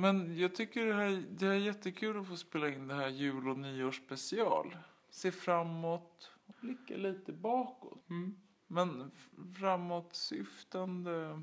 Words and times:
Men 0.00 0.38
jag 0.38 0.54
tycker 0.54 0.86
det 0.86 0.94
här, 0.94 1.24
det 1.30 1.46
här 1.46 1.52
är 1.52 1.58
jättekul 1.58 2.20
att 2.20 2.28
få 2.28 2.36
spela 2.36 2.68
in 2.68 2.88
det 2.88 2.94
här 2.94 3.08
jul 3.08 3.48
och 3.48 3.58
nyårsspecial. 3.58 4.76
Se 5.10 5.32
framåt, 5.32 6.30
blicka 6.60 6.96
lite 6.96 7.32
bakåt. 7.32 8.10
Mm. 8.10 8.36
Men 8.66 9.10
framåtsyftande. 9.58 11.42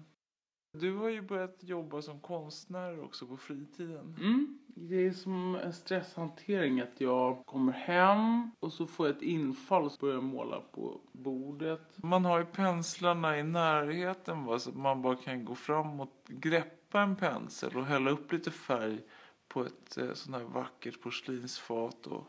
Du 0.72 0.96
har 0.96 1.10
ju 1.10 1.22
börjat 1.22 1.58
jobba 1.60 2.02
som 2.02 2.20
konstnär 2.20 3.04
också 3.04 3.28
på 3.28 3.38
fritiden. 3.38 4.16
Mm. 4.20 4.60
Det 4.68 5.08
är 5.08 5.12
som 5.12 5.56
en 5.56 5.74
stresshantering 5.74 6.82
att 6.82 7.02
jag 7.02 7.46
kommer 7.46 7.74
hem 7.74 8.52
och 8.60 8.74
så 8.74 8.88
får 8.88 9.08
jag 9.08 9.16
ett 9.16 9.22
infall 9.22 9.86
och 9.86 9.92
börjar 10.00 10.22
måla 10.22 10.62
på 10.72 11.02
bordet. 11.12 12.04
Man 12.04 12.26
har 12.26 12.40
ju 12.40 12.46
penslarna 12.46 13.40
i 13.40 13.44
närheten 13.44 14.46
va, 14.46 14.60
så 14.60 14.70
att 14.70 14.78
man 14.78 15.02
bara 15.02 15.16
kan 15.16 15.46
gå 15.46 15.56
fram 15.56 16.00
och 16.00 16.10
greppa 16.28 16.78
en 17.02 17.16
pensel 17.16 17.78
och 17.78 17.86
hälla 17.86 18.12
upp 18.12 18.32
lite 18.32 18.52
färg 18.52 19.00
på 19.48 19.66
ett 19.66 19.98
eh, 19.98 20.14
sånt 20.14 20.38
här 20.38 20.44
vackert 20.44 21.02
porslinsfat. 21.02 22.08
Och... 22.08 22.24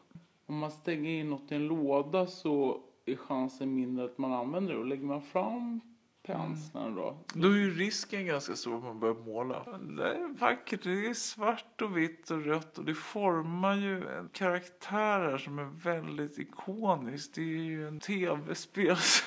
Om 0.47 0.59
man 0.59 0.71
stänger 0.71 1.11
in 1.11 1.31
något 1.31 1.53
i 1.53 1.55
en 1.55 1.67
låda 1.67 2.27
så 2.27 2.83
är 3.07 3.17
chansen 3.17 3.75
mindre 3.75 4.05
att 4.05 4.19
man 4.19 4.33
använder 4.33 4.73
det. 4.73 4.79
Och 4.79 4.87
lägger 4.87 5.05
man 5.05 5.23
fram 5.23 5.81
penslarna 6.29 6.97
då. 6.97 7.17
Då 7.35 7.49
är 7.49 7.57
ju 7.57 7.71
risken 7.71 8.27
ganska 8.27 8.57
stor 8.57 8.77
att 8.77 8.85
man 8.85 9.01
börjar 9.01 9.15
måla. 9.15 9.79
Det 9.79 10.15
är 10.15 10.39
vackert, 10.39 10.83
det 10.83 11.07
är 11.07 11.15
svart 11.15 11.83
och 11.83 11.97
vitt 11.97 12.31
och 12.31 12.45
rött 12.45 12.79
och 12.79 12.85
det 12.85 12.95
formar 12.95 13.77
ju 13.77 14.09
en 14.09 14.29
karaktär 14.33 15.39
som 15.39 15.59
är 15.59 15.65
väldigt 15.65 16.39
ikonisk. 16.39 17.35
Det 17.35 17.41
är 17.41 17.63
ju 17.63 17.89
en 17.89 18.01
tv-spels... 18.01 19.25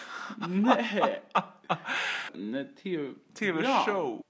Nej! 0.48 1.22
Nej, 2.34 2.76
tv... 2.84 3.14
tv-show. 3.34 4.22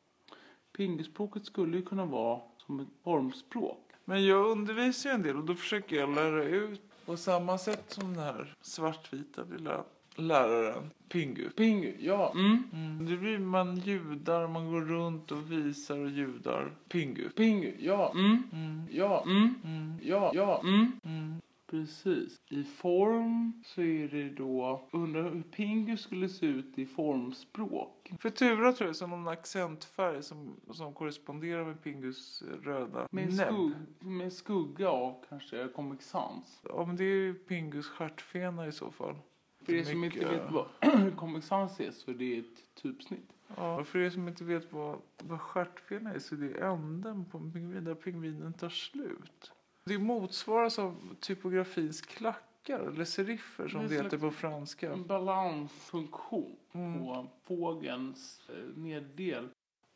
Pingisspråket 0.77 1.45
skulle 1.45 1.77
ju 1.77 1.83
kunna 1.83 2.05
vara 2.05 2.39
som 2.57 2.79
ett 2.79 2.87
formspråk. 3.03 3.91
Men 4.05 4.25
jag 4.25 4.45
undervisar 4.51 5.09
ju 5.09 5.13
en 5.13 5.23
del 5.23 5.37
och 5.37 5.45
då 5.45 5.55
försöker 5.55 5.95
jag 5.95 6.15
lära 6.15 6.43
ut 6.43 6.81
på 7.05 7.17
samma 7.17 7.57
sätt 7.57 7.83
som 7.87 8.13
den 8.13 8.23
här 8.23 8.55
svartvita 8.61 9.43
lilla 9.43 9.83
läraren 10.15 10.89
Pingu. 11.09 11.49
Pingu, 11.49 11.93
ja. 11.99 12.31
Mm. 12.35 12.63
Mm. 12.73 13.05
Det 13.05 13.17
blir 13.17 13.37
man 13.37 13.75
ljudar, 13.75 14.47
man 14.47 14.71
går 14.71 14.81
runt 14.81 15.31
och 15.31 15.51
visar 15.51 15.99
och 15.99 16.09
ljudar. 16.09 16.71
Pingu. 16.89 17.29
Pingu, 17.29 17.73
ja. 17.79 18.11
Mm. 18.15 18.43
Mm. 18.53 18.87
Ja. 18.91 19.23
Mm. 19.25 19.55
Mm. 19.63 19.97
Ja. 20.01 20.31
Ja. 20.33 20.61
Mm. 20.63 20.91
Mm. 21.03 21.41
Precis. 21.71 22.41
I 22.49 22.63
form 22.63 23.63
så 23.65 23.81
är 23.81 24.07
det 24.07 24.29
då, 24.29 24.87
undrar 24.91 25.29
hur 25.33 25.41
Pingu 25.43 25.97
skulle 25.97 26.29
se 26.29 26.45
ut 26.45 26.79
i 26.79 26.85
formspråk. 26.85 28.11
Futura 28.19 28.73
tror 28.73 28.85
jag 28.87 28.89
är 28.89 28.93
som 28.93 29.09
någon 29.09 29.27
accentfärg 29.27 30.23
som, 30.23 30.55
som 30.71 30.93
korresponderar 30.93 31.65
med 31.65 31.83
Pingus 31.83 32.43
röda 32.63 33.07
Med, 33.11 33.33
skugg, 33.33 33.71
med 33.99 34.33
skugga 34.33 34.89
av 34.89 35.25
kanske 35.29 35.67
Comic 35.67 36.01
Sans. 36.01 36.61
Ja 36.63 36.85
men 36.85 36.95
det 36.95 37.03
är 37.03 37.15
ju 37.15 37.33
Pingus 37.33 37.87
stjärtfena 37.87 38.67
i 38.67 38.71
så 38.71 38.91
fall. 38.91 39.15
För 39.65 39.73
er 39.73 39.83
som 39.83 39.99
Mycket- 39.99 40.21
inte 40.21 40.33
vet 40.35 40.51
vad 40.51 41.15
Comic 41.17 41.45
Sans 41.45 41.79
är 41.79 41.91
så 41.91 42.11
är 42.11 42.15
det 42.15 42.37
ett 42.37 42.75
typsnitt. 42.75 43.33
Ja, 43.57 43.83
för 43.83 43.99
er 43.99 44.09
som 44.09 44.27
inte 44.27 44.43
vet 44.43 44.73
vad, 44.73 45.01
vad 45.23 45.41
stjärtfena 45.41 46.13
är 46.13 46.19
så 46.19 46.35
är 46.35 46.39
det 46.39 46.59
änden 46.65 47.25
på 47.25 47.37
en 47.37 47.51
pingvin 47.53 47.83
där 47.83 47.95
pingvinen 47.95 48.53
tar 48.53 48.69
slut. 48.69 49.51
Det 49.85 49.97
motsvaras 49.99 50.79
av 50.79 51.15
typografins 51.19 52.01
klackar 52.01 52.79
eller 52.79 53.05
seriffer 53.05 53.67
som 53.67 53.81
Det 53.81 53.87
det 53.87 54.03
heter 54.03 54.17
på 54.17 54.31
franska. 54.31 54.91
En 54.93 55.07
balansfunktion 55.07 56.55
Mm. 56.73 56.99
på 56.99 57.27
fågelns 57.43 58.41
eh, 58.49 58.77
neddel. 58.77 59.49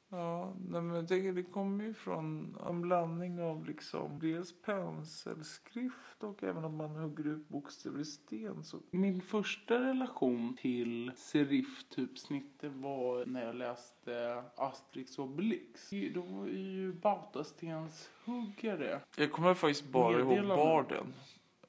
Ja, 0.10 0.54
nej, 0.70 0.82
men 0.82 1.08
tänker 1.08 1.34
det 1.34 1.44
kommer 1.44 1.84
ju 1.84 1.94
från 1.94 2.58
en 2.70 2.82
blandning 2.82 3.42
av 3.42 3.66
liksom 3.66 4.20
dels 4.20 4.62
penselskrift 4.62 6.24
och 6.24 6.44
även 6.44 6.66
om 6.66 6.78
man 6.78 6.96
hugger 6.96 7.28
ut 7.28 7.48
bokstäver 7.50 8.00
i 8.00 8.06
sten 8.06 8.64
så 8.64 8.80
Min 8.92 9.22
första 9.22 9.80
relation 9.80 10.58
till 10.62 11.12
serif-typsnittet 11.16 12.72
var 12.74 13.26
när 13.26 13.46
jag 13.46 13.56
läste 13.56 14.44
Asterix 14.56 15.20
och 15.20 15.26
Obelix. 15.26 15.90
Då 16.14 16.22
var 16.22 16.48
ju 16.48 16.94
Bautastens 16.94 18.10
huggare 18.26 19.02
Jag 19.18 19.32
kommer 19.32 19.54
faktiskt 19.54 19.92
bara 19.92 20.20
ihåg 20.20 20.48
barden. 20.48 21.14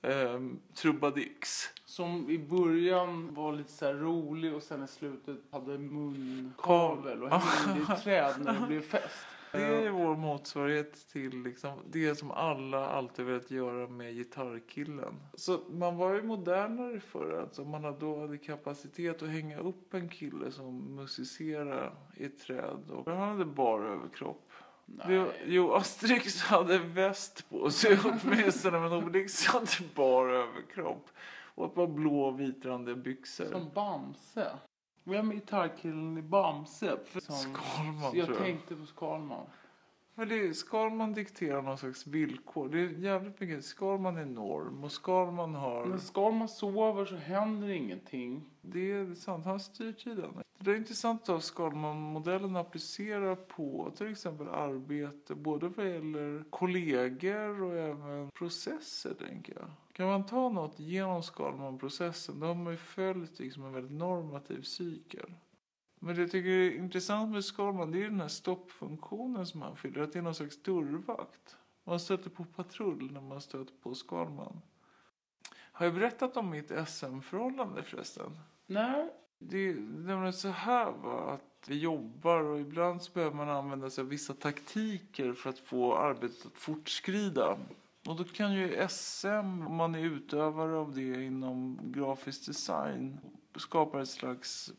Ehm, 0.03 0.61
Trubadix. 0.75 1.71
som 1.84 2.31
i 2.31 2.39
början 2.39 3.34
var 3.34 3.53
lite 3.53 3.73
så 3.73 3.93
rolig 3.93 4.55
och 4.55 4.62
sen 4.62 4.84
i 4.84 4.89
slutet 4.89 5.39
hade 5.51 5.79
munkavel 5.79 7.23
och 7.23 7.31
hängde 7.31 7.81
i 7.81 7.93
ett 7.93 8.03
träd 8.03 8.34
när 8.39 8.61
det 8.61 8.67
blev 8.67 8.81
fest. 8.81 9.27
Det 9.53 9.87
är 9.87 9.91
vår 9.91 10.17
motsvarighet 10.17 11.09
till 11.09 11.43
liksom 11.43 11.79
det 11.91 12.15
som 12.15 12.31
alla 12.31 12.87
alltid 12.87 13.25
velat 13.25 13.51
göra 13.51 13.89
med 13.89 14.15
gitarrkillen. 14.15 15.15
Så 15.34 15.61
man 15.71 15.97
var 15.97 16.15
ju 16.15 16.23
modernare 16.23 17.01
förr. 17.01 17.41
Alltså 17.41 17.65
man 17.65 17.84
hade 17.84 17.99
då 17.99 18.21
hade 18.21 18.39
kapacitet 18.39 19.23
att 19.23 19.28
hänga 19.28 19.59
upp 19.59 19.95
en 19.95 20.09
kille 20.09 20.51
som 20.53 20.97
musicerade 20.97 21.91
i 22.17 22.25
ett 22.25 22.39
träd. 22.39 22.91
Och 22.91 23.13
han 23.13 23.28
hade 23.28 23.45
bara 23.45 23.89
överkropp. 23.89 24.53
Nej. 24.87 25.31
jo, 25.47 25.73
Asterix 25.73 26.43
hade 26.43 26.79
väst 26.79 27.49
på 27.49 27.71
sig 27.71 27.99
åtminstone. 28.05 28.81
Men 28.81 28.93
Obelix 28.93 29.47
hade 29.47 29.67
bara 29.95 30.37
överkropp. 30.37 31.09
Och 31.55 31.67
ett 31.67 31.75
par 31.75 31.87
blå 31.87 32.21
och 32.21 32.41
vitrandiga 32.41 32.97
byxor. 32.97 33.47
Som 33.47 33.71
Bamse. 33.75 34.51
Vem 35.05 35.31
är 35.31 35.35
gitarrkillen 35.35 36.19
i 36.19 36.23
Bamse? 36.23 36.97
Som, 37.19 37.35
Skalman 37.37 38.17
jag 38.17 38.27
tror 38.27 38.39
jag. 38.39 38.47
tänkte 38.47 38.77
på 38.77 38.87
Skalman. 38.87 39.47
Men 40.19 40.28
det, 40.28 40.54
Skalman 40.54 41.15
dikterar 41.15 41.62
någon 41.62 41.78
slags 41.78 42.06
villkor. 42.06 42.69
Det 42.69 42.81
är 42.81 42.88
jävligt 42.88 43.41
mycket. 43.41 43.65
Skalman 43.65 44.16
är 44.16 44.25
norm 44.25 44.84
och 44.84 44.93
Skalman 44.93 45.54
har... 45.54 45.84
När 45.84 45.99
Skalman 45.99 46.49
sover 46.49 47.04
så 47.04 47.16
händer 47.16 47.69
ingenting. 47.69 48.50
Det 48.60 48.93
är 48.93 49.15
sant, 49.15 49.44
han 49.44 49.60
styr 49.60 49.93
tiden. 49.93 50.31
Det 50.59 50.71
är 50.71 50.77
intressant 50.77 51.28
att 51.28 51.44
Skalman-modellen 51.44 52.56
applicerar 52.56 53.34
på 53.34 53.93
till 53.97 54.10
exempel 54.10 54.49
arbete. 54.49 55.34
Både 55.34 55.69
vad 55.69 55.88
gäller 55.88 56.44
kollegor 56.50 57.62
och 57.62 57.77
även 57.77 58.31
processer 58.31 59.15
tänker 59.15 59.54
jag. 59.54 59.71
Kan 59.93 60.06
man 60.06 60.27
ta 60.27 60.48
något 60.48 60.81
genom 60.81 61.22
Skalman-processen 61.22 62.41
då 62.41 62.47
har 62.47 62.54
man 62.54 62.72
ju 62.72 62.78
följt 62.78 63.38
liksom 63.38 63.65
en 63.65 63.72
väldigt 63.72 63.98
normativ 63.98 64.62
cykel. 64.62 65.33
Men 66.06 66.15
det 66.15 66.21
jag 66.21 66.31
tycker 66.31 66.49
är 66.49 66.77
intressant 66.77 67.33
med 67.33 67.44
Skalman 67.44 67.91
det 67.91 68.03
är 68.03 68.09
den 68.09 68.21
här 68.21 68.28
stoppfunktionen 68.28 69.47
som 69.47 69.62
han 69.62 69.77
fyller. 69.77 70.00
Att 70.00 70.12
det 70.12 70.19
är 70.19 70.22
någon 70.22 70.34
slags 70.34 70.62
dörrvakt. 70.62 71.56
Man 71.84 72.00
stöter 72.00 72.31
på 72.31 72.44
patrull 72.44 73.12
när 73.12 73.21
man 73.21 73.41
stöter 73.41 73.75
på 73.83 73.94
Skalman. 73.94 74.61
Har 75.72 75.87
jag 75.87 75.95
berättat 75.95 76.37
om 76.37 76.50
mitt 76.50 76.72
SM-förhållande 76.89 77.83
förresten? 77.83 78.39
Nej. 78.66 79.12
Det 79.39 79.69
är 79.69 79.75
nämligen 79.75 80.33
så 80.33 80.49
här 80.49 80.91
va, 80.91 81.31
att 81.31 81.69
vi 81.69 81.78
jobbar 81.78 82.43
och 82.43 82.61
ibland 82.61 83.03
så 83.03 83.12
behöver 83.12 83.37
man 83.37 83.49
använda 83.49 83.91
sig 83.91 84.03
av 84.03 84.09
vissa 84.09 84.34
taktiker 84.34 85.33
för 85.33 85.50
att 85.50 85.59
få 85.59 85.97
arbetet 85.97 86.47
att 86.47 86.59
fortskrida. 86.59 87.59
Och 88.09 88.16
då 88.16 88.25
kan 88.25 88.55
ju 88.55 88.89
SM, 88.89 89.66
om 89.66 89.75
man 89.75 89.95
är 89.95 90.05
utövare 90.05 90.77
av 90.77 90.95
det 90.95 91.25
inom 91.25 91.78
grafisk 91.83 92.47
design, 92.47 93.19
skapa 93.56 94.03
ett 94.03 94.09
slags 94.09 94.72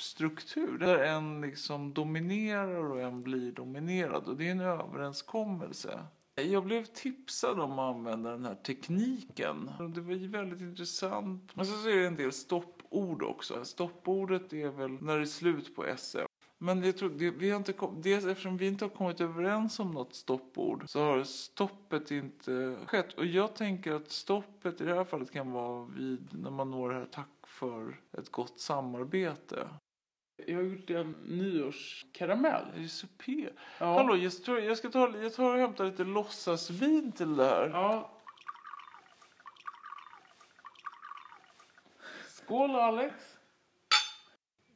struktur, 0.00 0.78
där 0.78 0.98
en 0.98 1.40
liksom 1.40 1.94
dominerar 1.94 2.90
och 2.90 3.00
en 3.00 3.22
blir 3.22 3.52
dominerad. 3.52 4.28
Och 4.28 4.36
det 4.36 4.46
är 4.46 4.50
en 4.50 4.60
överenskommelse. 4.60 6.00
Jag 6.36 6.64
blev 6.64 6.84
tipsad 6.84 7.60
om 7.60 7.78
att 7.78 7.94
använda 7.96 8.30
den 8.30 8.44
här 8.44 8.54
tekniken. 8.54 9.70
Det 9.94 10.00
var 10.00 10.14
ju 10.14 10.28
väldigt 10.28 10.60
intressant. 10.60 11.56
Men 11.56 11.66
så 11.66 11.72
så 11.72 11.88
är 11.88 11.96
det 11.96 12.06
en 12.06 12.16
del 12.16 12.32
stoppord 12.32 13.22
också. 13.22 13.64
Stoppordet 13.64 14.52
är 14.52 14.68
väl 14.68 14.90
när 14.90 15.16
det 15.16 15.22
är 15.22 15.26
slut 15.26 15.76
på 15.76 15.84
SM. 15.96 16.18
Men 16.58 16.82
jag 16.82 16.96
tror, 16.96 17.10
det, 17.10 17.30
vi 17.30 17.50
har 17.50 17.56
inte 17.56 17.72
kom, 17.72 18.02
dels 18.02 18.24
eftersom 18.24 18.56
vi 18.56 18.66
inte 18.66 18.84
har 18.84 18.90
kommit 18.90 19.20
överens 19.20 19.80
om 19.80 19.90
något 19.90 20.14
stoppord 20.14 20.84
så 20.86 21.00
har 21.00 21.24
stoppet 21.24 22.10
inte 22.10 22.76
skett. 22.86 23.12
Och 23.12 23.26
jag 23.26 23.56
tänker 23.56 23.92
att 23.92 24.10
stoppet 24.10 24.80
i 24.80 24.84
det 24.84 24.94
här 24.94 25.04
fallet 25.04 25.32
kan 25.32 25.52
vara 25.52 25.84
vid 25.84 26.28
när 26.32 26.50
man 26.50 26.70
når 26.70 26.90
det 26.90 26.98
här 26.98 27.08
tack 27.12 27.46
för 27.46 28.00
ett 28.18 28.30
gott 28.30 28.60
samarbete. 28.60 29.68
Jag 30.36 30.56
har 30.56 30.62
gjort 30.62 30.90
en 30.90 31.10
nyårskaramell. 31.24 32.64
Det 32.74 32.84
är 32.84 32.88
så 32.88 33.06
P. 33.06 33.48
Ja. 33.78 33.94
Hallå, 33.94 34.16
jag, 34.16 34.32
tror, 34.32 34.60
jag 34.60 34.78
ska 34.78 34.90
ta, 34.90 35.18
jag 35.18 35.34
tar 35.34 35.54
och 35.54 35.60
hämtar 35.60 35.84
lite 35.84 36.04
låtsasvin 36.04 37.12
till 37.12 37.36
det 37.36 37.44
här. 37.44 37.68
Ja. 37.68 38.10
Skål 42.28 42.70
Alex. 42.70 43.14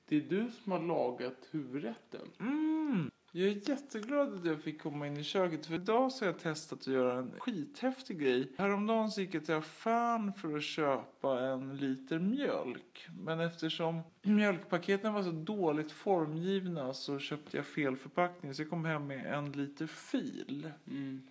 Det 0.09 0.17
är 0.17 0.21
du 0.21 0.51
som 0.51 0.73
har 0.73 0.81
lagat 0.81 1.49
huvudrätten. 1.51 2.33
Mm. 2.41 3.11
Jag 3.33 3.49
är 3.49 3.69
jätteglad 3.69 4.35
att 4.35 4.45
jag 4.45 4.63
fick 4.63 4.83
komma 4.83 5.07
in 5.07 5.17
i 5.17 5.23
köket 5.23 5.67
för 5.67 5.75
idag 5.75 6.13
så 6.13 6.25
har 6.25 6.33
jag 6.33 6.41
testat 6.41 6.81
att 6.81 6.87
göra 6.87 7.19
en 7.19 7.33
skithäftig 7.39 8.19
grej. 8.19 8.53
Häromdagen 8.59 9.11
så 9.11 9.21
gick 9.21 9.35
jag 9.35 9.45
till 9.45 9.55
affären 9.55 10.33
för 10.33 10.57
att 10.57 10.63
köpa 10.63 11.41
en 11.41 11.77
liter 11.77 12.19
mjölk. 12.19 13.09
Men 13.25 13.41
eftersom 13.41 14.01
mjölkpaketen 14.23 15.15
var 15.15 15.23
så 15.23 15.31
dåligt 15.31 15.93
formgivna 15.93 16.95
så 16.95 17.19
köpte 17.19 17.57
jag 17.57 17.67
fel 17.67 17.97
förpackning 17.97 18.55
så 18.55 18.63
jag 18.63 18.71
kom 18.71 18.85
hem 18.85 19.07
med 19.07 19.27
en 19.27 19.53
liter 19.53 19.87
fil. 19.87 20.71
Mm. 20.87 21.23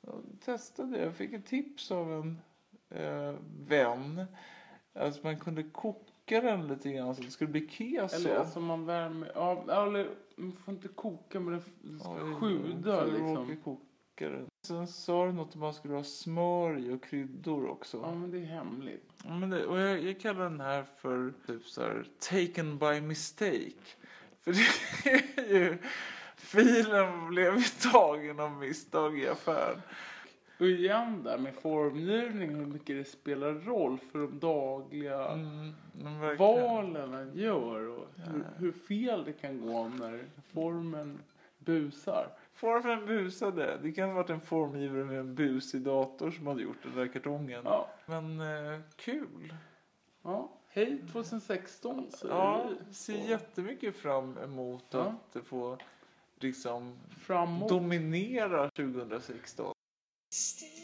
Jag 0.00 0.22
testade, 0.44 0.98
jag 0.98 1.14
fick 1.14 1.32
ett 1.32 1.46
tips 1.46 1.90
av 1.90 2.12
en 2.12 2.38
eh, 2.90 3.34
vän. 3.68 4.24
Att 4.92 5.22
man 5.22 5.38
kunde 5.38 5.62
koka 5.62 6.12
den 6.28 6.66
lite 6.68 6.92
grann 6.92 7.14
så 7.14 7.20
att 7.20 7.26
det 7.26 7.32
skulle 7.32 7.50
bli 7.50 7.68
keso. 7.68 8.16
Eller 8.16 8.36
alltså 8.36 8.60
man 8.60 8.86
värmer, 8.86 9.32
ja, 9.34 9.86
eller 9.86 10.08
man 10.36 10.52
får 10.52 10.74
inte 10.74 10.88
koka 10.88 11.40
men 11.40 11.54
det 11.54 11.98
ska 11.98 12.12
Oj, 12.12 12.34
sjuda 12.40 13.04
liksom. 13.04 13.56
koka 13.64 14.28
den. 14.28 14.46
Sen 14.66 14.86
sa 14.86 15.26
du 15.26 15.32
något 15.32 15.54
om 15.54 15.60
man 15.60 15.74
skulle 15.74 15.94
ha 15.94 16.04
smör 16.04 16.78
i 16.78 16.92
och 16.92 17.04
kryddor 17.04 17.68
också. 17.68 18.00
Ja 18.02 18.14
men 18.14 18.30
det 18.30 18.38
är 18.38 18.44
hemligt. 18.44 19.12
Ja, 19.24 19.38
men 19.38 19.50
det, 19.50 19.66
och 19.66 19.78
jag, 19.78 20.02
jag 20.02 20.20
kallar 20.20 20.44
den 20.44 20.60
här 20.60 20.84
för 20.96 21.32
typ 21.46 21.64
så 21.66 21.82
här, 21.82 22.06
taken 22.18 22.78
by 22.78 23.00
mistake. 23.00 23.84
För 24.40 24.52
det 24.52 25.40
är 25.42 25.60
ju, 25.60 25.78
filen 26.36 27.28
blev 27.28 27.62
tagen 27.92 28.40
av 28.40 28.50
misstag 28.52 29.18
i 29.18 29.28
affären. 29.28 29.80
Och 30.60 30.66
igen 30.66 31.22
där 31.22 31.38
med 31.38 31.54
formgivning, 31.54 32.54
hur 32.54 32.66
mycket 32.66 32.96
det 32.96 33.04
spelar 33.04 33.52
roll 33.52 33.98
för 34.12 34.18
de 34.18 34.38
dagliga 34.38 35.28
Mm, 35.28 36.36
valen 36.38 37.10
man 37.10 37.30
gör 37.34 37.88
och 37.88 38.06
hur, 38.16 38.44
hur 38.56 38.72
fel 38.72 39.24
det 39.24 39.32
kan 39.32 39.60
gå 39.60 39.88
när 39.88 40.24
formen 40.52 41.18
busar. 41.58 42.26
Formen 42.54 43.06
busade. 43.06 43.78
Det 43.82 43.92
kan 43.92 44.08
ha 44.08 44.14
varit 44.16 44.30
en 44.30 44.40
formgivare 44.40 45.04
med 45.04 45.18
en 45.20 45.34
busig 45.34 45.80
dator 45.82 46.30
som 46.30 46.46
hade 46.46 46.62
gjort 46.62 46.82
den 46.82 46.94
där 46.96 47.06
kartongen. 47.06 47.62
Ja, 47.64 47.88
Men 48.06 48.40
eh, 48.40 48.80
kul. 48.96 49.54
ja. 50.22 50.48
Hej 50.70 51.02
2016 51.12 52.10
säger 52.10 52.34
Ja, 52.34 52.66
vi. 52.88 52.94
ser 52.94 53.22
Och 53.22 53.28
jättemycket 53.28 53.96
fram 53.96 54.38
emot 54.38 54.84
Ja. 54.90 55.14
att 55.32 55.44
få 55.46 55.78
liksom 56.40 56.96
Framåt. 57.08 57.68
dominera 57.68 58.70
2016. 58.70 59.74
Still 60.30 60.77